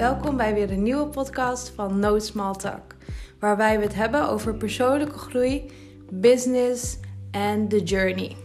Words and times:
Welkom 0.00 0.36
bij 0.36 0.54
weer 0.54 0.70
een 0.70 0.82
nieuwe 0.82 1.06
podcast 1.06 1.68
van 1.68 1.98
No 1.98 2.18
Small 2.18 2.54
Talk, 2.54 2.94
waarbij 3.38 3.78
we 3.78 3.84
het 3.84 3.94
hebben 3.94 4.28
over 4.28 4.54
persoonlijke 4.54 5.18
groei, 5.18 5.70
business 6.10 6.98
en 7.30 7.68
the 7.68 7.82
journey. 7.82 8.36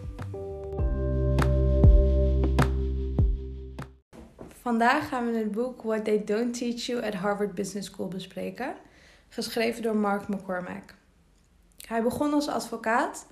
Vandaag 4.61 5.07
gaan 5.07 5.31
we 5.31 5.37
het 5.37 5.51
boek 5.51 5.81
What 5.81 6.03
They 6.03 6.23
Don't 6.23 6.57
Teach 6.57 6.85
You 6.85 7.05
at 7.05 7.13
Harvard 7.13 7.55
Business 7.55 7.87
School 7.87 8.07
bespreken, 8.07 8.75
geschreven 9.29 9.81
door 9.81 9.97
Mark 9.97 10.27
McCormack. 10.27 10.95
Hij 11.87 12.03
begon 12.03 12.33
als 12.33 12.47
advocaat 12.47 13.27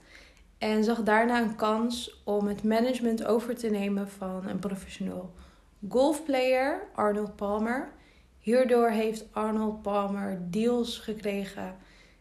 en 0.58 0.84
zag 0.84 1.04
daarna 1.04 1.42
een 1.42 1.56
kans 1.56 2.22
om 2.24 2.48
het 2.48 2.64
management 2.64 3.26
over 3.26 3.56
te 3.56 3.68
nemen 3.68 4.10
van 4.10 4.48
een 4.48 4.60
professioneel 4.60 5.34
golfplayer, 5.90 6.88
Arnold 6.96 7.36
Palmer. 7.36 8.02
Hierdoor 8.44 8.90
heeft 8.90 9.26
Arnold 9.32 9.82
Palmer 9.82 10.42
deals 10.50 11.00
gekregen 11.00 11.76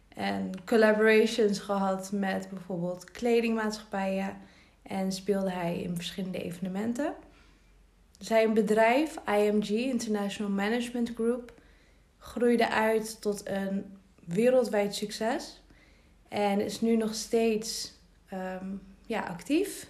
en 0.09 0.51
collaborations 0.65 1.59
gehad 1.59 2.13
met 2.13 2.49
bijvoorbeeld 2.51 3.11
kledingmaatschappijen 3.11 4.37
en 4.83 5.13
speelde 5.13 5.51
hij 5.51 5.81
in 5.81 5.95
verschillende 5.95 6.43
evenementen. 6.43 7.15
Zijn 8.19 8.55
bedrijf, 8.55 9.17
IMG 9.27 9.69
International 9.69 10.53
Management 10.53 11.13
Group, 11.15 11.53
groeide 12.19 12.69
uit 12.69 13.21
tot 13.21 13.49
een 13.49 13.97
wereldwijd 14.25 14.95
succes 14.95 15.63
en 16.29 16.61
is 16.61 16.81
nu 16.81 16.97
nog 16.97 17.15
steeds 17.15 17.93
ehm, 18.29 18.67
ja, 19.07 19.21
actief 19.21 19.87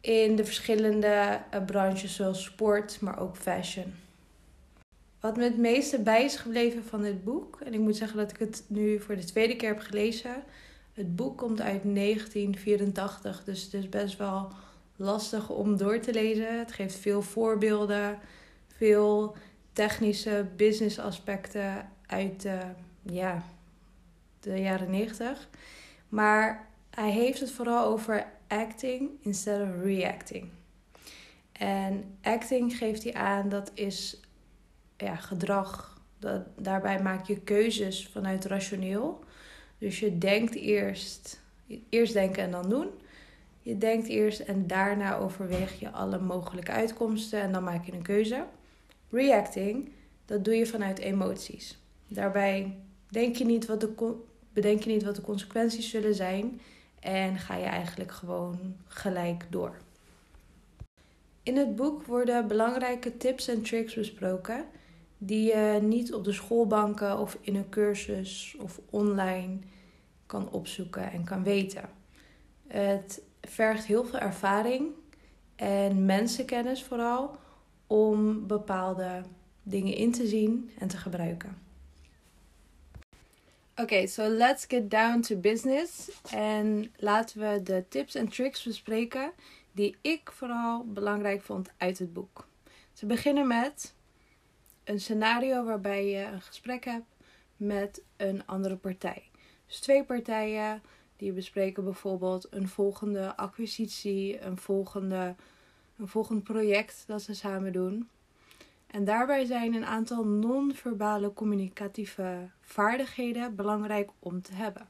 in 0.00 0.36
de 0.36 0.44
verschillende 0.44 1.40
uh, 1.54 1.64
branches 1.64 2.14
zoals 2.14 2.44
sport, 2.44 3.00
maar 3.00 3.20
ook 3.20 3.36
fashion. 3.36 4.03
Wat 5.24 5.36
me 5.36 5.42
het 5.42 5.58
meeste 5.58 5.98
bij 5.98 6.24
is 6.24 6.36
gebleven 6.36 6.84
van 6.84 7.02
dit 7.02 7.24
boek, 7.24 7.60
en 7.60 7.74
ik 7.74 7.80
moet 7.80 7.96
zeggen 7.96 8.16
dat 8.16 8.30
ik 8.30 8.38
het 8.38 8.64
nu 8.66 9.00
voor 9.00 9.16
de 9.16 9.24
tweede 9.24 9.56
keer 9.56 9.68
heb 9.68 9.78
gelezen. 9.78 10.42
Het 10.92 11.16
boek 11.16 11.38
komt 11.38 11.60
uit 11.60 11.82
1984, 11.94 13.44
dus 13.44 13.62
het 13.62 13.74
is 13.74 13.88
best 13.88 14.16
wel 14.16 14.52
lastig 14.96 15.50
om 15.50 15.76
door 15.76 16.00
te 16.00 16.12
lezen. 16.12 16.58
Het 16.58 16.72
geeft 16.72 16.94
veel 16.94 17.22
voorbeelden, 17.22 18.18
veel 18.76 19.36
technische 19.72 20.46
business 20.56 20.98
aspecten 20.98 21.88
uit 22.06 22.42
de, 22.42 22.60
ja, 23.02 23.42
de 24.40 24.60
jaren 24.60 24.90
90. 24.90 25.48
Maar 26.08 26.68
hij 26.90 27.10
heeft 27.10 27.40
het 27.40 27.50
vooral 27.50 27.86
over 27.86 28.26
acting 28.48 29.10
instead 29.20 29.60
of 29.60 29.82
reacting. 29.82 30.48
En 31.52 32.16
acting 32.22 32.76
geeft 32.76 33.02
hij 33.02 33.14
aan, 33.14 33.48
dat 33.48 33.70
is 33.74 34.23
ja, 35.04 35.16
gedrag. 35.16 36.00
Dat, 36.18 36.42
daarbij 36.56 37.02
maak 37.02 37.26
je 37.26 37.40
keuzes 37.40 38.08
vanuit 38.12 38.44
rationeel. 38.44 39.24
Dus 39.78 40.00
je 40.00 40.18
denkt 40.18 40.54
eerst, 40.54 41.40
eerst 41.88 42.12
denken 42.12 42.42
en 42.42 42.50
dan 42.50 42.68
doen. 42.68 42.88
Je 43.62 43.78
denkt 43.78 44.08
eerst 44.08 44.40
en 44.40 44.66
daarna 44.66 45.16
overweeg 45.16 45.80
je 45.80 45.90
alle 45.90 46.18
mogelijke 46.18 46.72
uitkomsten 46.72 47.40
en 47.40 47.52
dan 47.52 47.64
maak 47.64 47.84
je 47.84 47.92
een 47.92 48.02
keuze. 48.02 48.44
Reacting, 49.10 49.92
dat 50.24 50.44
doe 50.44 50.54
je 50.54 50.66
vanuit 50.66 50.98
emoties. 50.98 51.78
Daarbij 52.08 52.76
denk 53.08 53.36
je 53.36 53.44
niet 53.44 53.66
wat 53.66 53.80
de, 53.80 54.14
bedenk 54.52 54.82
je 54.82 54.90
niet 54.90 55.04
wat 55.04 55.16
de 55.16 55.22
consequenties 55.22 55.90
zullen 55.90 56.14
zijn 56.14 56.60
en 57.00 57.38
ga 57.38 57.56
je 57.56 57.64
eigenlijk 57.64 58.12
gewoon 58.12 58.76
gelijk 58.86 59.46
door. 59.50 59.76
In 61.42 61.56
het 61.56 61.76
boek 61.76 62.06
worden 62.06 62.48
belangrijke 62.48 63.16
tips 63.16 63.48
en 63.48 63.62
tricks 63.62 63.94
besproken 63.94 64.64
die 65.26 65.46
je 65.46 65.78
niet 65.82 66.14
op 66.14 66.24
de 66.24 66.32
schoolbanken 66.32 67.18
of 67.18 67.38
in 67.40 67.56
een 67.56 67.68
cursus 67.68 68.56
of 68.60 68.80
online 68.90 69.58
kan 70.26 70.50
opzoeken 70.50 71.10
en 71.12 71.24
kan 71.24 71.42
weten. 71.42 71.90
Het 72.66 73.22
vergt 73.40 73.84
heel 73.84 74.04
veel 74.04 74.18
ervaring 74.18 74.88
en 75.56 76.04
mensenkennis 76.04 76.82
vooral 76.82 77.36
om 77.86 78.46
bepaalde 78.46 79.22
dingen 79.62 79.94
in 79.94 80.12
te 80.12 80.26
zien 80.26 80.70
en 80.78 80.88
te 80.88 80.96
gebruiken. 80.96 81.62
Oké, 83.76 84.06
so 84.06 84.28
let's 84.28 84.64
get 84.68 84.90
down 84.90 85.20
to 85.20 85.36
business. 85.36 86.10
En 86.30 86.92
laten 86.96 87.40
we 87.40 87.62
de 87.62 87.84
tips 87.88 88.14
en 88.14 88.28
tricks 88.28 88.62
bespreken 88.62 89.32
die 89.72 89.96
ik 90.00 90.32
vooral 90.32 90.84
belangrijk 90.86 91.42
vond 91.42 91.70
uit 91.76 91.98
het 91.98 92.12
boek. 92.12 92.46
Ze 92.92 93.06
beginnen 93.06 93.46
met 93.46 93.94
een 94.84 95.00
scenario 95.00 95.64
waarbij 95.64 96.06
je 96.06 96.24
een 96.24 96.42
gesprek 96.42 96.84
hebt 96.84 97.14
met 97.56 98.02
een 98.16 98.46
andere 98.46 98.76
partij. 98.76 99.30
Dus 99.66 99.80
twee 99.80 100.04
partijen 100.04 100.82
die 101.16 101.32
bespreken 101.32 101.84
bijvoorbeeld 101.84 102.46
een 102.50 102.68
volgende 102.68 103.36
acquisitie, 103.36 104.40
een, 104.40 104.58
volgende, 104.58 105.34
een 105.96 106.08
volgend 106.08 106.42
project 106.42 107.04
dat 107.06 107.22
ze 107.22 107.34
samen 107.34 107.72
doen. 107.72 108.08
En 108.86 109.04
daarbij 109.04 109.44
zijn 109.44 109.74
een 109.74 109.84
aantal 109.84 110.26
non-verbale 110.26 111.32
communicatieve 111.32 112.48
vaardigheden 112.60 113.54
belangrijk 113.54 114.10
om 114.18 114.42
te 114.42 114.54
hebben. 114.54 114.86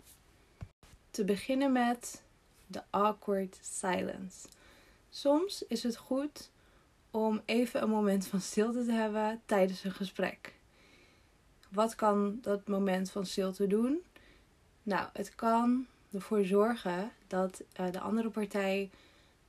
Te 1.10 1.24
beginnen 1.24 1.72
met 1.72 2.22
de 2.66 2.82
awkward 2.90 3.58
silence. 3.62 4.48
Soms 5.10 5.64
is 5.68 5.82
het 5.82 5.96
goed 5.96 6.50
om 7.14 7.40
even 7.44 7.82
een 7.82 7.90
moment 7.90 8.26
van 8.26 8.40
stilte 8.40 8.84
te 8.84 8.92
hebben 8.92 9.40
tijdens 9.46 9.84
een 9.84 9.92
gesprek. 9.92 10.52
Wat 11.70 11.94
kan 11.94 12.38
dat 12.42 12.68
moment 12.68 13.10
van 13.10 13.26
stilte 13.26 13.66
doen? 13.66 14.02
Nou, 14.82 15.08
het 15.12 15.34
kan 15.34 15.86
ervoor 16.12 16.44
zorgen 16.44 17.10
dat 17.26 17.62
uh, 17.80 17.90
de 17.92 18.00
andere 18.00 18.30
partij 18.30 18.90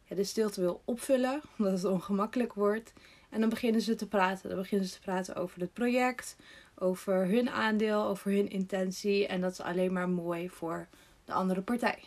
ja, 0.03 0.15
de 0.15 0.23
stilte 0.23 0.61
wil 0.61 0.81
opvullen, 0.85 1.41
omdat 1.57 1.73
het 1.73 1.85
ongemakkelijk 1.85 2.53
wordt. 2.53 2.93
En 3.29 3.39
dan 3.39 3.49
beginnen 3.49 3.81
ze 3.81 3.95
te 3.95 4.07
praten. 4.07 4.49
Dan 4.49 4.57
beginnen 4.57 4.87
ze 4.87 4.93
te 4.93 5.01
praten 5.01 5.35
over 5.35 5.59
het 5.59 5.73
project, 5.73 6.35
over 6.75 7.27
hun 7.27 7.49
aandeel, 7.49 8.03
over 8.03 8.31
hun 8.31 8.49
intentie. 8.49 9.27
En 9.27 9.41
dat 9.41 9.51
is 9.51 9.61
alleen 9.61 9.93
maar 9.93 10.09
mooi 10.09 10.49
voor 10.49 10.87
de 11.25 11.33
andere 11.33 11.61
partij. 11.61 11.99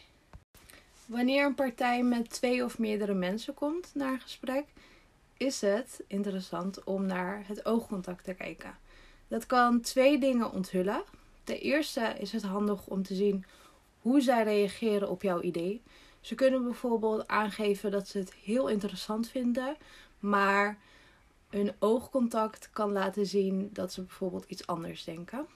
Wanneer 1.06 1.44
een 1.44 1.54
partij 1.54 2.02
met 2.02 2.30
twee 2.30 2.64
of 2.64 2.78
meerdere 2.78 3.14
mensen 3.14 3.54
komt 3.54 3.90
naar 3.94 4.12
een 4.12 4.20
gesprek, 4.20 4.64
is 5.38 5.60
het 5.60 6.04
interessant 6.06 6.84
om 6.84 7.06
naar 7.06 7.44
het 7.46 7.64
oogcontact 7.64 8.24
te 8.24 8.34
kijken. 8.34 8.78
Dat 9.28 9.46
kan 9.46 9.80
twee 9.80 10.18
dingen 10.18 10.52
onthullen. 10.52 11.02
Ten 11.44 11.60
eerste 11.60 12.14
is 12.18 12.32
het 12.32 12.42
handig 12.42 12.86
om 12.86 13.02
te 13.02 13.14
zien 13.14 13.44
hoe 14.00 14.20
zij 14.20 14.42
reageren 14.42 15.08
op 15.08 15.22
jouw 15.22 15.40
idee. 15.40 15.82
Ze 16.20 16.34
kunnen 16.34 16.64
bijvoorbeeld 16.64 17.28
aangeven 17.28 17.90
dat 17.90 18.08
ze 18.08 18.18
het 18.18 18.34
heel 18.34 18.68
interessant 18.68 19.28
vinden, 19.28 19.76
maar 20.18 20.78
een 21.50 21.72
oogcontact 21.78 22.70
kan 22.72 22.92
laten 22.92 23.26
zien 23.26 23.70
dat 23.72 23.92
ze 23.92 24.02
bijvoorbeeld 24.02 24.44
iets 24.48 24.66
anders 24.66 25.04
denken. 25.04 25.46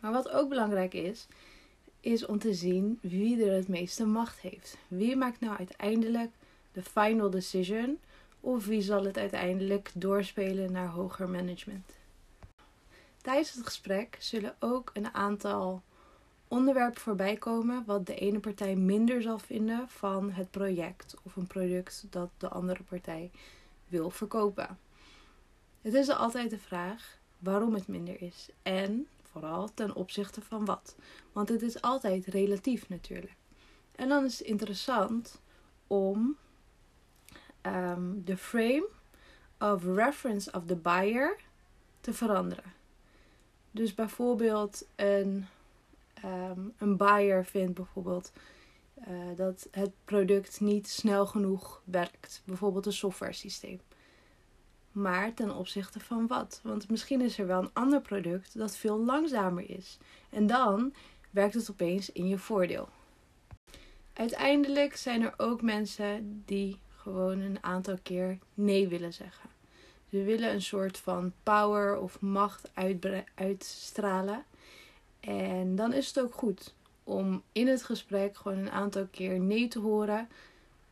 Maar 0.00 0.12
wat 0.12 0.30
ook 0.30 0.48
belangrijk 0.48 0.94
is, 0.94 1.26
is 2.00 2.26
om 2.26 2.38
te 2.38 2.54
zien 2.54 2.98
wie 3.02 3.44
er 3.44 3.52
het 3.52 3.68
meeste 3.68 4.06
macht 4.06 4.40
heeft. 4.40 4.76
Wie 4.88 5.16
maakt 5.16 5.40
nou 5.40 5.56
uiteindelijk 5.56 6.30
de 6.72 6.82
final 6.82 7.30
decision 7.30 7.98
of 8.40 8.66
wie 8.66 8.82
zal 8.82 9.04
het 9.04 9.18
uiteindelijk 9.18 9.90
doorspelen 9.94 10.72
naar 10.72 10.88
hoger 10.88 11.28
management. 11.28 11.92
Tijdens 13.22 13.52
het 13.52 13.64
gesprek 13.64 14.16
zullen 14.20 14.56
ook 14.58 14.90
een 14.92 15.14
aantal 15.14 15.82
onderwerpen 16.48 17.00
voorbij 17.00 17.36
komen 17.36 17.84
wat 17.86 18.06
de 18.06 18.14
ene 18.14 18.40
partij 18.40 18.76
minder 18.76 19.22
zal 19.22 19.38
vinden 19.38 19.88
van 19.88 20.30
het 20.30 20.50
project 20.50 21.14
of 21.22 21.36
een 21.36 21.46
product 21.46 22.06
dat 22.10 22.30
de 22.38 22.48
andere 22.48 22.82
partij 22.82 23.30
wil 23.88 24.10
verkopen. 24.10 24.78
Het 25.80 25.94
is 25.94 26.08
altijd 26.08 26.50
de 26.50 26.58
vraag 26.58 27.18
waarom 27.38 27.74
het 27.74 27.88
minder 27.88 28.22
is 28.22 28.48
en 28.62 29.06
vooral 29.22 29.74
ten 29.74 29.94
opzichte 29.94 30.40
van 30.40 30.64
wat. 30.64 30.96
Want 31.32 31.48
het 31.48 31.62
is 31.62 31.82
altijd 31.82 32.26
relatief 32.26 32.88
natuurlijk. 32.88 33.36
En 33.94 34.08
dan 34.08 34.24
is 34.24 34.38
het 34.38 34.48
interessant 34.48 35.40
om 35.86 36.36
um, 37.62 38.22
de 38.24 38.36
frame 38.36 38.88
of 39.58 39.84
reference 39.84 40.52
of 40.52 40.66
the 40.66 40.76
buyer 40.76 41.36
te 42.00 42.12
veranderen. 42.12 42.72
Dus 43.70 43.94
bijvoorbeeld 43.94 44.86
een, 44.96 45.46
um, 46.24 46.72
een 46.78 46.96
buyer 46.96 47.44
vindt 47.44 47.74
bijvoorbeeld 47.74 48.32
uh, 49.08 49.36
dat 49.36 49.68
het 49.70 49.90
product 50.04 50.60
niet 50.60 50.88
snel 50.88 51.26
genoeg 51.26 51.82
werkt. 51.84 52.42
Bijvoorbeeld 52.44 52.86
een 52.86 52.92
software 52.92 53.32
systeem. 53.32 53.80
Maar 54.92 55.34
ten 55.34 55.56
opzichte 55.56 56.00
van 56.00 56.26
wat? 56.26 56.60
Want 56.62 56.90
misschien 56.90 57.20
is 57.20 57.38
er 57.38 57.46
wel 57.46 57.62
een 57.62 57.70
ander 57.72 58.00
product 58.00 58.58
dat 58.58 58.76
veel 58.76 58.98
langzamer 59.04 59.70
is. 59.70 59.98
En 60.30 60.46
dan 60.46 60.94
werkt 61.30 61.54
het 61.54 61.70
opeens 61.70 62.12
in 62.12 62.28
je 62.28 62.38
voordeel. 62.38 62.88
Uiteindelijk 64.12 64.96
zijn 64.96 65.22
er 65.22 65.34
ook 65.36 65.62
mensen 65.62 66.42
die 66.46 66.78
gewoon 67.02 67.40
een 67.40 67.58
aantal 67.60 67.98
keer 68.02 68.38
nee 68.54 68.88
willen 68.88 69.12
zeggen. 69.12 69.50
Ze 70.10 70.22
willen 70.22 70.52
een 70.52 70.62
soort 70.62 70.98
van 70.98 71.32
power 71.42 71.98
of 71.98 72.20
macht 72.20 72.70
uitstralen. 73.34 74.44
En 75.20 75.76
dan 75.76 75.92
is 75.92 76.06
het 76.06 76.20
ook 76.20 76.34
goed 76.34 76.74
om 77.04 77.42
in 77.52 77.68
het 77.68 77.82
gesprek 77.82 78.36
gewoon 78.36 78.58
een 78.58 78.70
aantal 78.70 79.06
keer 79.10 79.40
nee 79.40 79.68
te 79.68 79.78
horen. 79.78 80.28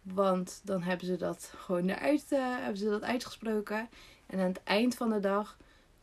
Want 0.02 0.60
dan 0.64 0.82
hebben 0.82 1.06
ze 1.06 1.16
dat 1.16 1.52
gewoon 1.56 1.88
eruit, 1.88 2.24
uh, 2.32 2.56
hebben 2.56 2.76
ze 2.76 2.88
dat 2.88 3.02
uitgesproken. 3.02 3.88
En 4.26 4.38
aan 4.38 4.48
het 4.48 4.62
eind 4.64 4.94
van 4.94 5.10
de 5.10 5.20
dag 5.20 5.56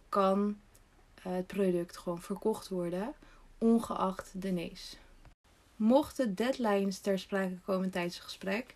kan 0.09 0.57
het 1.21 1.47
product 1.47 1.97
gewoon 1.97 2.21
verkocht 2.21 2.69
worden, 2.69 3.13
ongeacht 3.57 4.41
de 4.41 4.51
nee's. 4.51 4.97
Mochten 5.75 6.35
deadlines 6.35 6.99
ter 6.99 7.19
sprake 7.19 7.57
komen 7.65 7.89
tijdens 7.89 8.15
het 8.15 8.23
gesprek, 8.23 8.75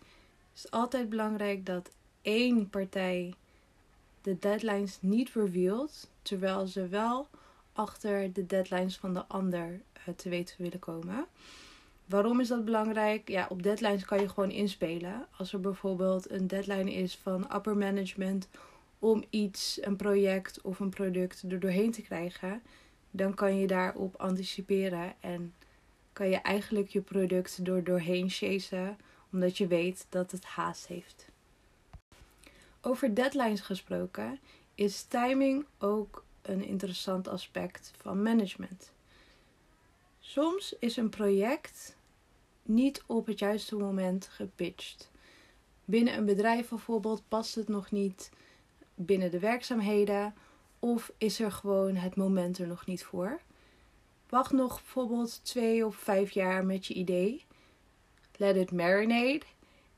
is 0.63 0.71
altijd 0.71 1.09
belangrijk 1.09 1.65
dat 1.65 1.89
één 2.21 2.69
partij 2.69 3.33
de 4.21 4.39
deadlines 4.39 4.97
niet 5.01 5.29
revealt, 5.33 6.09
terwijl 6.21 6.67
ze 6.67 6.87
wel 6.87 7.27
achter 7.73 8.33
de 8.33 8.45
deadlines 8.45 8.97
van 8.97 9.13
de 9.13 9.25
ander 9.25 9.81
uh, 10.07 10.15
te 10.15 10.29
weten 10.29 10.55
willen 10.57 10.79
komen. 10.79 11.25
Waarom 12.05 12.39
is 12.39 12.47
dat 12.47 12.65
belangrijk? 12.65 13.27
Ja, 13.27 13.47
op 13.49 13.63
deadlines 13.63 14.05
kan 14.05 14.19
je 14.19 14.29
gewoon 14.29 14.51
inspelen. 14.51 15.27
Als 15.37 15.53
er 15.53 15.59
bijvoorbeeld 15.59 16.31
een 16.31 16.47
deadline 16.47 16.93
is 16.93 17.17
van 17.17 17.55
upper 17.55 17.77
management 17.77 18.47
om 18.99 19.23
iets, 19.29 19.79
een 19.81 19.95
project 19.95 20.61
of 20.61 20.79
een 20.79 20.89
product 20.89 21.43
er 21.49 21.59
doorheen 21.59 21.91
te 21.91 22.01
krijgen, 22.01 22.61
dan 23.11 23.33
kan 23.33 23.57
je 23.57 23.67
daarop 23.67 24.15
anticiperen 24.15 25.13
en 25.19 25.53
kan 26.13 26.29
je 26.29 26.37
eigenlijk 26.37 26.87
je 26.87 27.01
product 27.01 27.59
er 27.67 27.83
doorheen 27.83 28.29
chasen, 28.29 28.97
omdat 29.31 29.57
je 29.57 29.67
weet 29.67 30.05
dat 30.09 30.31
het 30.31 30.45
haast 30.45 30.87
heeft. 30.87 31.27
Over 32.81 33.13
deadlines 33.13 33.61
gesproken 33.61 34.39
is 34.75 35.03
timing 35.03 35.65
ook 35.77 36.23
een 36.41 36.63
interessant 36.63 37.27
aspect 37.27 37.91
van 37.97 38.21
management. 38.21 38.91
Soms 40.19 40.75
is 40.79 40.97
een 40.97 41.09
project 41.09 41.95
niet 42.63 43.03
op 43.05 43.25
het 43.25 43.39
juiste 43.39 43.75
moment 43.75 44.27
gepitcht. 44.27 45.09
Binnen 45.85 46.17
een 46.17 46.25
bedrijf 46.25 46.69
bijvoorbeeld 46.69 47.21
past 47.27 47.55
het 47.55 47.67
nog 47.67 47.91
niet 47.91 48.29
binnen 48.95 49.31
de 49.31 49.39
werkzaamheden 49.39 50.33
of 50.79 51.11
is 51.17 51.39
er 51.39 51.51
gewoon 51.51 51.95
het 51.95 52.15
moment 52.15 52.57
er 52.57 52.67
nog 52.67 52.85
niet 52.85 53.03
voor. 53.03 53.39
Wacht 54.29 54.51
nog 54.51 54.81
bijvoorbeeld 54.81 55.39
twee 55.43 55.85
of 55.85 55.95
vijf 55.95 56.31
jaar 56.31 56.65
met 56.65 56.85
je 56.85 56.93
idee. 56.93 57.45
Let 58.39 58.55
it 58.55 58.71
marinate 58.71 59.45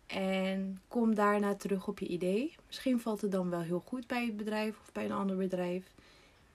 en 0.08 0.82
kom 0.88 1.16
daarna 1.16 1.56
terug 1.56 1.88
op 1.88 2.00
je 2.00 2.08
idee. 2.08 2.56
Misschien 2.68 3.00
valt 3.00 3.22
het 3.22 3.32
dan 3.32 3.50
wel 3.50 3.62
heel 3.62 3.84
goed 3.86 4.08
bij 4.08 4.26
het 4.26 4.38
bedrijf 4.38 4.80
of 4.82 4.92
bij 4.92 5.06
een 5.06 5.12
ander 5.12 5.38
bedrijf. 5.38 5.86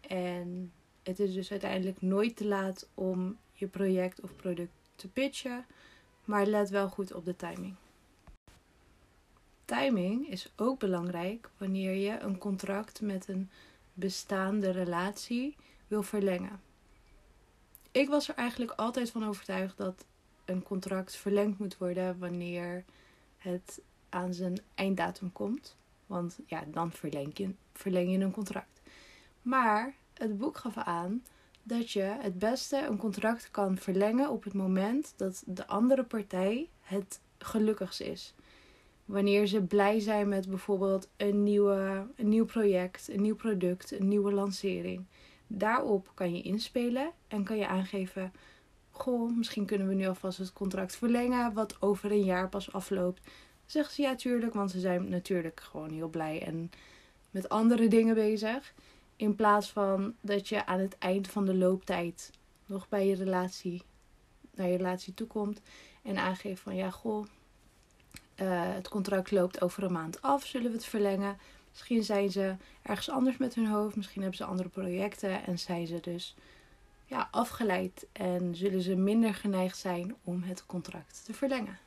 En 0.01 0.73
het 1.03 1.21
is 1.21 1.35
dus 1.35 1.51
uiteindelijk 1.51 2.03
nooit 2.03 2.37
te 2.37 2.47
laat 2.47 2.89
om 2.95 3.37
je 3.53 3.67
project 3.67 4.21
of 4.21 4.37
product 4.37 4.73
te 4.97 5.09
pitchen. 5.09 5.67
Maar 6.25 6.47
let 6.47 6.71
wel 6.71 6.89
goed 6.89 7.13
op 7.13 7.25
de 7.25 7.37
timing. 7.37 7.75
Timing 9.65 10.29
is 10.29 10.53
ook 10.57 10.79
belangrijk 10.79 11.51
wanneer 11.57 11.95
je 11.95 12.19
een 12.19 12.39
contract 12.39 13.01
met 13.01 13.29
een 13.29 13.51
bestaande 13.93 14.71
relatie 14.71 15.57
wil 15.89 16.03
verlengen. 16.03 16.61
Ik 17.93 18.09
was 18.09 18.29
er 18.29 18.35
eigenlijk 18.35 18.71
altijd 18.71 19.11
van 19.11 19.27
overtuigd 19.27 19.77
dat 19.77 20.05
een 20.47 20.63
contract 20.63 21.17
verlengd 21.17 21.59
moet 21.59 21.79
worden 21.79 22.19
wanneer 22.19 22.85
het 23.39 23.81
aan 24.09 24.35
zijn 24.35 24.59
einddatum 24.75 25.33
komt. 25.33 25.77
Want 26.07 26.39
ja, 26.47 26.65
dan 26.71 26.93
verleng 26.93 27.37
je, 27.39 27.51
verleng 27.73 28.11
je 28.11 28.19
een 28.19 28.31
contract. 28.31 28.81
Maar 29.43 29.95
het 30.15 30.39
boek 30.39 30.57
gaf 30.57 30.77
aan 30.77 31.23
dat 31.63 31.91
je 31.91 32.17
het 32.21 32.39
beste 32.39 32.87
een 32.87 32.97
contract 32.97 33.51
kan 33.51 33.77
verlengen 33.77 34.31
op 34.31 34.45
het 34.45 34.55
moment 34.55 35.15
dat 35.17 35.43
de 35.47 35.67
andere 35.67 36.05
partij 36.05 36.69
het 36.81 37.21
gelukkigst 37.39 38.01
is. 38.01 38.35
Wanneer 39.05 39.47
ze 39.47 39.63
blij 39.63 40.01
zijn 40.01 40.29
met 40.29 40.49
bijvoorbeeld 40.49 41.09
een, 41.17 41.43
nieuwe, 41.43 42.07
een 42.17 42.29
nieuw 42.29 42.45
project, 42.45 43.09
een 43.09 43.23
nieuw 43.23 43.37
product, 43.37 43.91
een 43.91 44.09
nieuwe 44.09 44.33
lancering. 44.33 45.05
Daarop 45.47 46.11
kan 46.15 46.35
je 46.37 46.43
inspelen 46.43 47.11
en 47.29 47.45
kan 47.45 47.57
je 47.57 47.67
aangeven: 47.67 48.33
Goh, 48.99 49.37
misschien 49.37 49.67
kunnen 49.67 49.89
we 49.89 49.95
nu 49.95 50.07
alvast 50.07 50.39
het 50.39 50.53
contract 50.53 50.97
verlengen, 50.97 51.53
wat 51.53 51.83
over 51.83 52.11
een 52.11 52.25
jaar 52.25 52.49
pas 52.49 52.73
afloopt. 52.73 53.21
Zeggen 53.67 53.95
ze 53.95 54.03
ja, 54.03 54.15
tuurlijk, 54.15 54.55
want 54.55 54.71
ze 54.71 54.81
zijn 54.81 55.09
natuurlijk 55.09 55.61
gewoon 55.61 55.91
heel 55.91 56.09
blij 56.09 56.43
en 56.43 56.71
met 57.31 57.49
andere 57.49 57.89
dingen 57.89 58.15
bezig. 58.15 58.75
In 59.17 59.35
plaats 59.35 59.71
van 59.71 60.15
dat 60.21 60.49
je 60.49 60.67
aan 60.67 60.79
het 60.79 60.99
eind 60.99 61.29
van 61.29 61.45
de 61.45 61.55
looptijd 61.55 62.31
nog 62.67 62.89
bij 62.89 63.07
je 63.07 63.15
relatie, 63.15 63.83
naar 64.55 64.69
je 64.69 64.77
relatie 64.77 65.15
toekomt 65.15 65.61
en 66.03 66.17
aangeeft 66.17 66.63
van 66.63 66.77
ja, 66.77 66.91
goh, 66.91 67.27
uh, 68.37 68.75
het 68.75 68.89
contract 68.89 69.31
loopt 69.31 69.61
over 69.61 69.83
een 69.83 69.93
maand 69.93 70.23
af, 70.23 70.45
zullen 70.45 70.71
we 70.71 70.77
het 70.77 70.87
verlengen? 70.87 71.39
Misschien 71.71 72.05
zijn 72.05 72.31
ze 72.31 72.57
ergens 72.83 73.11
anders 73.11 73.37
met 73.37 73.55
hun 73.55 73.67
hoofd, 73.67 73.97
misschien 73.97 74.21
hebben 74.21 74.39
ze 74.39 74.45
andere 74.45 74.69
projecten 74.69 75.45
en 75.47 75.59
zijn 75.59 75.87
ze 75.87 76.01
dus 76.01 76.35
ja, 77.07 77.29
afgeleid 77.31 78.07
en 78.13 78.55
zullen 78.55 78.83
ze 78.83 78.95
minder 78.95 79.35
geneigd 79.35 79.79
zijn 79.79 80.17
om 80.25 80.43
het 80.43 80.67
contract 80.67 81.25
te 81.25 81.35
verlengen. 81.35 81.79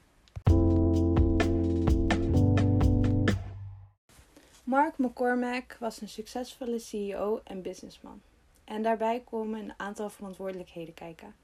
Mark 4.63 4.97
McCormack 4.97 5.77
was 5.79 6.01
een 6.01 6.09
succesvolle 6.09 6.79
CEO 6.79 7.41
en 7.43 7.61
businessman. 7.61 8.21
En 8.63 8.81
daarbij 8.81 9.23
komen 9.29 9.59
een 9.59 9.73
aantal 9.77 10.09
verantwoordelijkheden 10.09 10.93
kijken. 10.93 11.35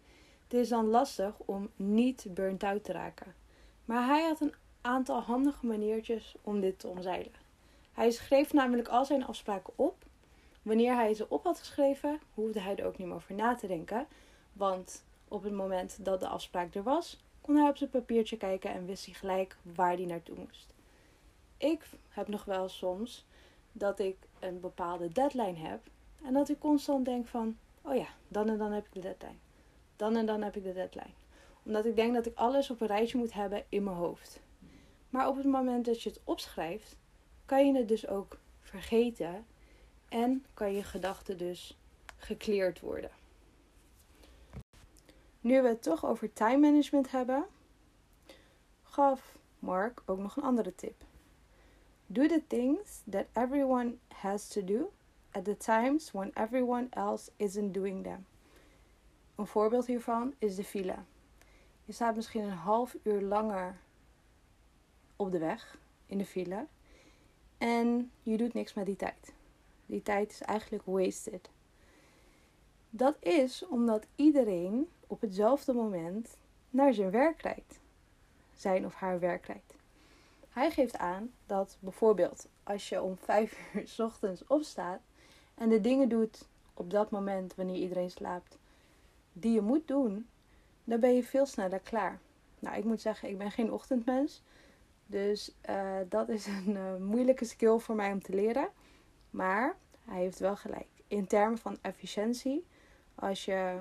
Het 0.44 0.54
is 0.54 0.70
dan 0.70 0.88
lastig 0.88 1.34
om 1.38 1.70
niet 1.76 2.26
burnt 2.30 2.64
out 2.64 2.84
te 2.84 2.92
raken. 2.92 3.36
Maar 3.86 4.06
hij 4.06 4.24
had 4.24 4.42
een 4.42 4.54
aantal 4.82 5.22
handige 5.22 5.66
maniertjes 5.66 6.36
om 6.42 6.62
dit 6.62 6.80
te 6.80 6.88
omzeilen. 6.88 7.32
Hij 7.94 8.12
schreef 8.12 8.54
namelijk 8.54 8.88
al 8.88 9.06
zijn 9.06 9.26
afspraken 9.26 9.74
op. 9.76 10.05
Wanneer 10.66 10.96
hij 10.96 11.14
ze 11.14 11.30
op 11.30 11.44
had 11.44 11.60
geschreven, 11.60 12.20
hoefde 12.34 12.60
hij 12.60 12.76
er 12.76 12.86
ook 12.86 12.98
niet 12.98 13.08
meer 13.08 13.16
over 13.16 13.36
na 13.36 13.56
te 13.56 13.68
denken. 13.68 14.08
Want 14.54 15.04
op 15.28 15.44
het 15.44 15.54
moment 15.54 16.06
dat 16.06 16.20
de 16.20 16.28
afspraak 16.28 16.76
er 16.76 16.84
was, 16.84 17.24
kon 17.42 17.56
hij 17.56 17.70
op 17.70 17.78
zijn 17.78 17.90
papiertje 17.90 18.38
kijken 18.38 18.74
en 18.74 18.86
wist 18.86 19.06
hij 19.06 19.14
gelijk 19.14 19.58
waar 19.62 19.96
hij 19.96 20.06
naartoe 20.06 20.36
moest. 20.38 20.74
Ik 21.58 21.90
heb 22.10 22.28
nog 22.28 22.46
wel 22.46 22.70
soms 22.70 23.26
dat 23.72 24.00
ik 24.00 24.18
een 24.40 24.60
bepaalde 24.60 25.10
deadline 25.10 25.58
heb 25.58 25.80
en 26.24 26.34
dat 26.34 26.50
ik 26.50 26.60
constant 26.60 27.06
denk 27.06 27.28
van, 27.28 27.58
oh 27.82 27.96
ja, 27.96 28.08
dan 28.28 28.50
en 28.50 28.58
dan 28.58 28.72
heb 28.72 28.86
ik 28.86 28.94
de 28.94 29.00
deadline. 29.00 29.40
Dan 29.96 30.16
en 30.16 30.26
dan 30.26 30.42
heb 30.42 30.56
ik 30.56 30.64
de 30.64 30.74
deadline. 30.74 31.14
Omdat 31.64 31.86
ik 31.86 31.96
denk 31.96 32.14
dat 32.14 32.26
ik 32.26 32.36
alles 32.36 32.70
op 32.70 32.82
een 32.82 32.88
rijtje 32.88 33.18
moet 33.18 33.34
hebben 33.34 33.64
in 33.70 33.84
mijn 33.84 33.96
hoofd. 33.96 34.40
Maar 35.10 35.28
op 35.28 35.36
het 35.36 35.46
moment 35.46 35.86
dat 35.86 36.02
je 36.02 36.10
het 36.10 36.22
opschrijft, 36.24 36.96
kan 37.46 37.68
je 37.68 37.78
het 37.78 37.88
dus 37.88 38.08
ook 38.08 38.38
vergeten 38.62 39.46
en 40.16 40.46
kan 40.54 40.74
je 40.74 40.84
gedachten 40.84 41.38
dus 41.38 41.78
gekleerd 42.18 42.80
worden. 42.80 43.12
Nu 45.42 45.62
we 45.62 45.68
het 45.68 45.82
toch 45.82 46.06
over 46.06 46.34
time 46.34 46.58
management 46.58 47.12
hebben, 47.12 47.46
gaf 48.84 49.38
Mark 49.60 50.02
ook 50.06 50.20
nog 50.20 50.36
een 50.36 50.44
andere 50.44 50.76
tip. 50.76 51.04
Do 52.06 52.28
the 52.28 52.42
things 52.48 53.02
that 53.10 53.26
everyone 53.34 53.94
has 54.08 54.48
to 54.48 54.64
do 54.64 54.92
at 55.32 55.46
the 55.46 55.58
times 55.58 56.12
when 56.12 56.32
everyone 56.34 56.88
else 56.90 57.32
isn't 57.36 57.74
doing 57.74 58.04
them. 58.04 58.26
Een 59.36 59.48
voorbeeld 59.48 59.86
hiervan 59.86 60.34
is 60.38 60.56
de 60.56 60.64
file. 60.64 60.96
Je 61.86 61.94
staat 61.94 62.16
misschien 62.16 62.44
een 62.44 62.50
half 62.50 62.96
uur 63.04 63.22
langer 63.22 63.78
op 65.16 65.32
de 65.32 65.40
weg 65.40 65.78
in 66.06 66.18
de 66.18 66.26
file 66.26 66.66
en 67.58 68.12
je 68.22 68.38
doet 68.38 68.54
niks 68.54 68.74
met 68.74 68.86
die 68.86 68.96
tijd. 68.96 69.34
Die 69.86 70.02
tijd 70.02 70.32
is 70.32 70.42
eigenlijk 70.42 70.84
wasted. 70.86 71.50
Dat 72.90 73.16
is 73.20 73.66
omdat 73.68 74.06
iedereen 74.16 74.90
op 75.08 75.22
hetzelfde 75.22 75.74
moment 75.74 76.38
naar 76.70 76.94
zijn 76.94 77.12
werk 77.12 77.42
rijdt. 77.42 77.80
Zijn 78.56 78.86
of 78.86 78.94
haar 78.94 79.20
werk 79.20 79.46
rijdt. 79.46 79.76
Hij 80.50 80.72
geeft 80.72 80.98
aan 80.98 81.32
dat 81.46 81.78
bijvoorbeeld 81.80 82.48
als 82.64 82.90
je 82.90 83.02
om 83.02 83.18
5 83.18 83.60
uur 83.74 83.88
s 83.88 84.00
ochtends 84.00 84.48
opstaat 84.48 85.02
en 85.56 85.70
de 85.70 85.82
dingen 85.82 86.10
doet 86.10 86.48
op 86.74 86.92
dat 86.92 87.12
moment 87.12 87.56
wanneer 87.56 87.76
iedereen 87.76 88.12
slaapt, 88.12 88.58
die 89.34 89.54
je 89.54 89.62
moet 89.62 89.88
doen, 89.88 90.28
dan 90.84 91.00
ben 91.00 91.16
je 91.16 91.24
veel 91.24 91.46
sneller 91.46 91.80
klaar. 91.80 92.20
Nou, 92.60 92.78
ik 92.78 92.84
moet 92.84 93.02
zeggen, 93.02 93.30
ik 93.30 93.38
ben 93.38 93.52
geen 93.52 93.72
ochtendmens. 93.72 94.42
Dus 95.06 95.52
uh, 95.70 95.98
dat 96.10 96.30
is 96.30 96.46
een 96.46 96.70
uh, 96.70 96.96
moeilijke 96.96 97.46
skill 97.46 97.78
voor 97.78 97.96
mij 97.96 98.12
om 98.12 98.22
te 98.22 98.36
leren. 98.36 98.70
Maar 99.36 99.78
hij 100.06 100.20
heeft 100.20 100.40
wel 100.40 100.56
gelijk. 100.56 100.88
In 101.08 101.28
termen 101.28 101.58
van 101.58 101.78
efficiëntie, 101.82 102.66
als 103.16 103.46
je 103.46 103.80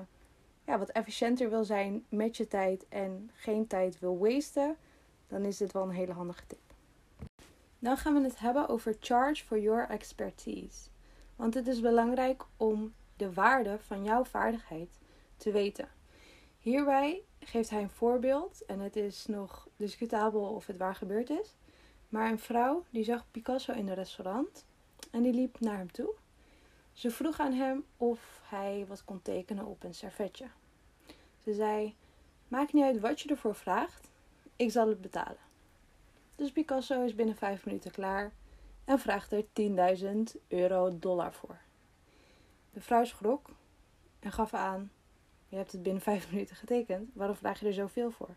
ja, 0.65 0.79
wat 0.79 0.89
efficiënter 0.89 1.49
wil 1.49 1.63
zijn 1.63 2.05
met 2.09 2.37
je 2.37 2.47
tijd 2.47 2.87
en 2.89 3.31
geen 3.33 3.67
tijd 3.67 3.99
wil 3.99 4.17
wasten, 4.17 4.77
dan 5.27 5.41
is 5.41 5.57
dit 5.57 5.71
wel 5.71 5.83
een 5.83 5.89
hele 5.89 6.11
handige 6.11 6.45
tip. 6.47 6.73
Dan 7.79 7.97
gaan 7.97 8.13
we 8.13 8.21
het 8.21 8.39
hebben 8.39 8.67
over 8.67 8.95
charge 8.99 9.45
for 9.45 9.59
your 9.59 9.89
expertise. 9.89 10.89
Want 11.35 11.53
het 11.53 11.67
is 11.67 11.81
belangrijk 11.81 12.43
om 12.57 12.93
de 13.17 13.33
waarde 13.33 13.79
van 13.79 14.03
jouw 14.03 14.23
vaardigheid 14.23 14.99
te 15.37 15.51
weten. 15.51 15.89
Hierbij 16.59 17.21
geeft 17.39 17.69
hij 17.69 17.81
een 17.81 17.89
voorbeeld 17.89 18.65
en 18.65 18.79
het 18.79 18.95
is 18.95 19.25
nog 19.25 19.67
discutabel 19.75 20.41
of 20.41 20.65
het 20.65 20.77
waar 20.77 20.95
gebeurd 20.95 21.29
is. 21.29 21.55
Maar 22.09 22.31
een 22.31 22.39
vrouw 22.39 22.85
die 22.89 23.03
zag 23.03 23.25
Picasso 23.31 23.73
in 23.73 23.87
een 23.87 23.95
restaurant 23.95 24.65
en 25.15 25.21
die 25.21 25.33
liep 25.33 25.59
naar 25.59 25.77
hem 25.77 25.91
toe. 25.91 26.13
Ze 26.93 27.11
vroeg 27.11 27.39
aan 27.39 27.53
hem 27.53 27.85
of 27.97 28.41
hij 28.43 28.85
wat 28.87 29.05
kon 29.05 29.21
tekenen 29.21 29.65
op 29.65 29.83
een 29.83 29.93
servetje. 29.93 30.45
Ze 31.43 31.53
zei: 31.53 31.95
Maakt 32.47 32.73
niet 32.73 32.83
uit 32.83 32.99
wat 32.99 33.21
je 33.21 33.29
ervoor 33.29 33.55
vraagt, 33.55 34.09
ik 34.55 34.71
zal 34.71 34.87
het 34.87 35.01
betalen. 35.01 35.43
Dus 36.35 36.51
Picasso 36.51 37.03
is 37.03 37.15
binnen 37.15 37.35
vijf 37.35 37.65
minuten 37.65 37.91
klaar 37.91 38.31
en 38.85 38.99
vraagt 38.99 39.31
er 39.31 39.45
10.000 40.35 40.41
euro 40.47 40.99
dollar 40.99 41.33
voor. 41.33 41.57
De 42.73 42.81
vrouw 42.81 43.03
schrok 43.03 43.49
en 44.19 44.31
gaf 44.31 44.53
aan: 44.53 44.91
Je 45.47 45.55
hebt 45.55 45.71
het 45.71 45.83
binnen 45.83 46.01
vijf 46.01 46.29
minuten 46.31 46.55
getekend, 46.55 47.09
waarom 47.13 47.35
vraag 47.35 47.59
je 47.59 47.65
er 47.65 47.73
zoveel 47.73 48.11
voor? 48.11 48.35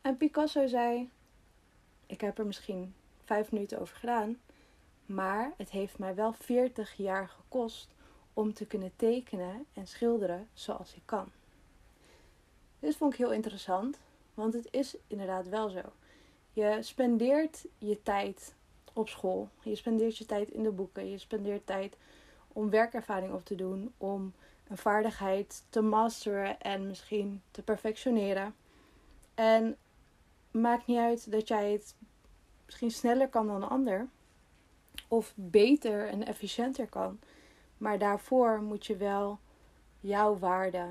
En 0.00 0.16
Picasso 0.16 0.66
zei: 0.66 1.10
Ik 2.06 2.20
heb 2.20 2.38
er 2.38 2.46
misschien 2.46 2.94
vijf 3.24 3.52
minuten 3.52 3.80
over 3.80 3.96
gedaan, 3.96 4.38
maar 5.06 5.52
het 5.56 5.70
heeft 5.70 5.98
mij 5.98 6.14
wel 6.14 6.32
40 6.32 6.96
jaar 6.96 7.28
gekost 7.28 7.88
om 8.34 8.54
te 8.54 8.66
kunnen 8.66 8.92
tekenen 8.96 9.66
en 9.72 9.86
schilderen 9.86 10.48
zoals 10.52 10.94
ik 10.94 11.02
kan. 11.04 11.30
Dit 12.78 12.96
vond 12.96 13.12
ik 13.12 13.18
heel 13.18 13.32
interessant, 13.32 13.98
want 14.34 14.54
het 14.54 14.68
is 14.70 14.96
inderdaad 15.06 15.48
wel 15.48 15.68
zo. 15.68 15.82
Je 16.52 16.78
spendeert 16.80 17.64
je 17.78 18.02
tijd 18.02 18.54
op 18.92 19.08
school, 19.08 19.48
je 19.62 19.74
spendeert 19.74 20.16
je 20.16 20.26
tijd 20.26 20.50
in 20.50 20.62
de 20.62 20.70
boeken, 20.70 21.10
je 21.10 21.18
spendeert 21.18 21.66
tijd 21.66 21.96
om 22.48 22.70
werkervaring 22.70 23.32
op 23.32 23.44
te 23.44 23.54
doen, 23.54 23.92
om 23.98 24.32
een 24.68 24.78
vaardigheid 24.78 25.64
te 25.68 25.80
masteren 25.80 26.60
en 26.60 26.86
misschien 26.86 27.42
te 27.50 27.62
perfectioneren. 27.62 28.54
En 29.34 29.76
maakt 30.50 30.86
niet 30.86 30.98
uit 30.98 31.30
dat 31.30 31.48
jij 31.48 31.72
het 31.72 31.94
misschien 32.64 32.90
sneller 32.90 33.28
kan 33.28 33.46
dan 33.46 33.62
een 33.62 33.68
ander, 33.68 34.08
of 35.08 35.32
beter 35.34 36.08
en 36.08 36.26
efficiënter 36.26 36.86
kan. 36.86 37.18
Maar 37.78 37.98
daarvoor 37.98 38.62
moet 38.62 38.86
je 38.86 38.96
wel 38.96 39.38
jouw 40.00 40.38
waarde 40.38 40.86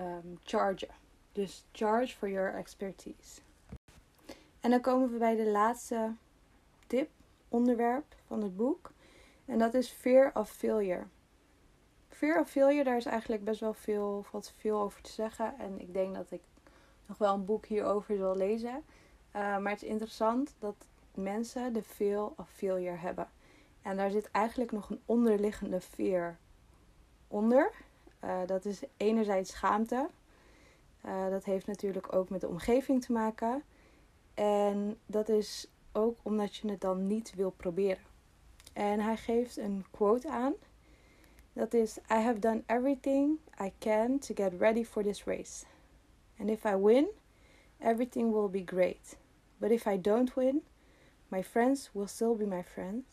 um, 0.00 0.38
chargen. 0.42 0.88
Dus 1.32 1.64
charge 1.72 2.16
for 2.16 2.30
your 2.30 2.54
expertise. 2.54 3.40
En 4.60 4.70
dan 4.70 4.80
komen 4.80 5.12
we 5.12 5.18
bij 5.18 5.36
de 5.36 5.50
laatste 5.50 6.14
tip, 6.86 7.10
onderwerp 7.48 8.14
van 8.26 8.42
het 8.42 8.56
boek. 8.56 8.92
En 9.44 9.58
dat 9.58 9.74
is 9.74 9.88
fear 9.88 10.30
of 10.34 10.50
failure. 10.50 11.04
Fear 12.08 12.40
of 12.40 12.50
failure, 12.50 12.84
daar 12.84 12.96
is 12.96 13.04
eigenlijk 13.04 13.44
best 13.44 13.60
wel 13.60 13.74
veel, 13.74 14.26
wat 14.30 14.52
veel 14.58 14.80
over 14.80 15.02
te 15.02 15.12
zeggen. 15.12 15.58
En 15.58 15.80
ik 15.80 15.92
denk 15.92 16.14
dat 16.14 16.30
ik 16.30 16.40
nog 17.06 17.18
wel 17.18 17.34
een 17.34 17.44
boek 17.44 17.66
hierover 17.66 18.16
zal 18.16 18.36
lezen. 18.36 18.84
Uh, 19.36 19.58
maar 19.58 19.72
het 19.72 19.82
is 19.82 19.88
interessant 19.88 20.54
dat 20.58 20.74
mensen 21.18 21.72
de 21.72 21.82
fear 21.82 22.30
of 22.36 22.50
failure 22.50 22.96
hebben. 22.96 23.28
En 23.82 23.96
daar 23.96 24.10
zit 24.10 24.30
eigenlijk 24.30 24.72
nog 24.72 24.90
een 24.90 25.00
onderliggende 25.06 25.80
fear 25.80 26.36
onder. 27.28 27.70
Uh, 28.24 28.40
dat 28.46 28.64
is 28.64 28.82
enerzijds 28.96 29.50
schaamte. 29.50 30.08
Uh, 31.06 31.28
dat 31.30 31.44
heeft 31.44 31.66
natuurlijk 31.66 32.12
ook 32.14 32.28
met 32.28 32.40
de 32.40 32.48
omgeving 32.48 33.04
te 33.04 33.12
maken. 33.12 33.62
En 34.34 34.98
dat 35.06 35.28
is 35.28 35.68
ook 35.92 36.18
omdat 36.22 36.56
je 36.56 36.70
het 36.70 36.80
dan 36.80 37.06
niet 37.06 37.34
wil 37.34 37.50
proberen. 37.50 38.04
En 38.72 39.00
hij 39.00 39.16
geeft 39.16 39.56
een 39.56 39.84
quote 39.90 40.30
aan. 40.30 40.52
Dat 41.52 41.74
is: 41.74 41.96
I 41.96 42.14
have 42.14 42.38
done 42.38 42.62
everything 42.66 43.38
I 43.62 43.72
can 43.78 44.18
to 44.18 44.34
get 44.34 44.52
ready 44.58 44.84
for 44.84 45.02
this 45.02 45.24
race. 45.24 45.64
And 46.38 46.48
if 46.48 46.64
I 46.64 46.76
win, 46.76 47.06
everything 47.78 48.32
will 48.32 48.50
be 48.50 48.62
great. 48.64 49.16
But 49.56 49.70
if 49.70 49.86
I 49.86 50.00
don't 50.00 50.34
win, 50.34 50.62
my 51.28 51.42
friends 51.42 51.90
will 51.92 52.06
still 52.06 52.36
be 52.36 52.46
my 52.46 52.62
friends. 52.62 53.04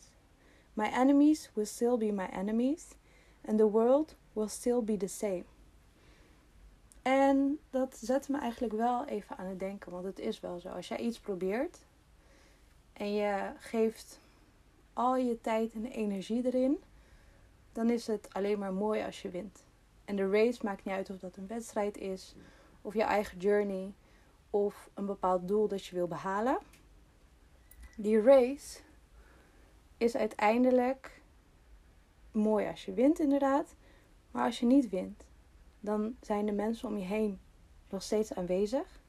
My 0.74 0.90
enemies 0.90 1.50
will 1.54 1.66
still 1.66 1.98
be 1.98 2.12
my 2.12 2.28
enemies. 2.32 2.94
And 3.44 3.58
the 3.58 3.70
world 3.70 4.14
will 4.32 4.48
still 4.48 4.82
be 4.82 4.96
the 4.96 5.08
same. 5.08 5.44
En 7.02 7.58
dat 7.70 7.96
zet 7.96 8.28
me 8.28 8.38
eigenlijk 8.38 8.72
wel 8.72 9.04
even 9.04 9.36
aan 9.36 9.46
het 9.46 9.58
denken, 9.58 9.92
want 9.92 10.04
het 10.04 10.18
is 10.18 10.40
wel 10.40 10.58
zo. 10.58 10.68
Als 10.68 10.88
jij 10.88 10.98
iets 10.98 11.20
probeert 11.20 11.78
en 12.92 13.14
je 13.14 13.52
geeft 13.58 14.20
al 14.92 15.16
je 15.16 15.40
tijd 15.40 15.72
en 15.74 15.86
energie 15.86 16.46
erin, 16.46 16.82
dan 17.72 17.90
is 17.90 18.06
het 18.06 18.28
alleen 18.32 18.58
maar 18.58 18.72
mooi 18.72 19.04
als 19.04 19.22
je 19.22 19.28
wint. 19.28 19.64
En 20.04 20.16
de 20.16 20.30
race 20.30 20.64
maakt 20.64 20.84
niet 20.84 20.94
uit 20.94 21.10
of 21.10 21.18
dat 21.18 21.36
een 21.36 21.46
wedstrijd 21.46 21.96
is, 21.96 22.34
of 22.82 22.94
je 22.94 23.02
eigen 23.02 23.38
journey, 23.38 23.94
of 24.50 24.90
een 24.94 25.06
bepaald 25.06 25.48
doel 25.48 25.68
dat 25.68 25.84
je 25.84 25.94
wil 25.94 26.06
behalen. 26.06 26.58
Die 27.98 28.20
race 28.20 28.80
is 29.96 30.16
uiteindelijk 30.16 31.20
mooi 32.30 32.66
als 32.66 32.84
je 32.84 32.92
wint, 32.92 33.18
inderdaad. 33.18 33.74
Maar 34.30 34.44
als 34.44 34.60
je 34.60 34.66
niet 34.66 34.88
wint, 34.88 35.24
dan 35.80 36.16
zijn 36.20 36.46
de 36.46 36.52
mensen 36.52 36.88
om 36.88 36.96
je 36.96 37.04
heen 37.04 37.38
nog 37.90 38.02
steeds 38.02 38.34
aanwezig. 38.34 39.00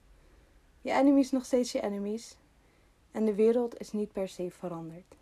Je 0.81 0.91
enemies 0.91 1.31
nog 1.31 1.45
steeds 1.45 1.71
je 1.71 1.81
enemies. 1.81 2.37
En 3.11 3.25
de 3.25 3.35
wereld 3.35 3.79
is 3.79 3.91
niet 3.91 4.11
per 4.11 4.27
se 4.27 4.51
veranderd. 4.51 5.15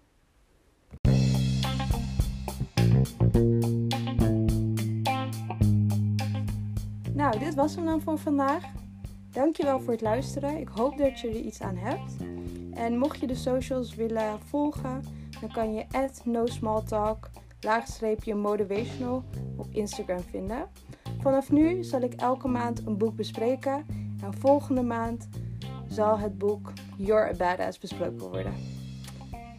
Nou, 7.14 7.40
dit 7.40 7.54
was 7.54 7.76
hem 7.76 7.86
dan 7.86 8.02
voor 8.02 8.18
vandaag. 8.18 8.85
Dankjewel 9.36 9.80
voor 9.80 9.92
het 9.92 10.02
luisteren. 10.02 10.58
Ik 10.58 10.68
hoop 10.68 10.98
dat 10.98 11.20
je 11.20 11.28
er 11.28 11.36
iets 11.36 11.62
aan 11.62 11.78
hebt. 11.78 12.16
En 12.74 12.98
mocht 12.98 13.20
je 13.20 13.28
de 13.28 13.36
socials 13.36 13.96
willen 13.96 14.40
volgen, 14.40 15.04
dan 15.42 15.52
kan 15.52 15.74
je 15.74 15.86
at 15.92 16.22
no 16.24 16.46
small 16.46 16.82
talk 16.84 17.30
laagstreepje 17.60 18.36
motivational 18.36 19.24
op 19.58 19.68
Instagram 19.72 20.20
vinden. 20.20 20.68
Vanaf 21.22 21.52
nu 21.52 21.84
zal 21.84 22.02
ik 22.02 22.14
elke 22.14 22.48
maand 22.48 22.86
een 22.86 22.98
boek 22.98 23.16
bespreken 23.16 23.86
en 24.24 24.34
volgende 24.34 24.84
maand 24.84 25.30
zal 25.90 26.20
het 26.20 26.38
boek 26.38 26.72
You're 26.98 27.30
a 27.30 27.36
Badass 27.36 27.80
besproken 27.80 28.30
worden. 28.30 28.54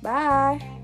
Bye! 0.00 0.75